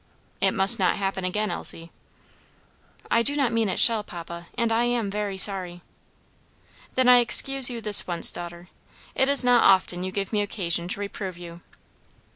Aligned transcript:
"It 0.41 0.53
must 0.55 0.79
not 0.79 0.95
happen 0.95 1.23
again, 1.23 1.51
Elsie." 1.51 1.91
"I 3.11 3.21
do 3.21 3.35
not 3.35 3.53
mean 3.53 3.69
it 3.69 3.77
shall, 3.79 4.03
papa, 4.03 4.47
and 4.57 4.71
I 4.71 4.85
am 4.85 5.11
very 5.11 5.37
sorry." 5.37 5.83
"Then 6.95 7.07
I 7.07 7.19
excuse 7.19 7.69
you 7.69 7.81
this 7.81 8.07
once, 8.07 8.31
daughter; 8.31 8.69
it 9.13 9.29
is 9.29 9.45
not 9.45 9.63
often 9.63 10.01
you 10.01 10.11
give 10.11 10.33
me 10.33 10.41
occasion 10.41 10.87
to 10.87 10.99
reprove 10.99 11.37
you." 11.37 11.61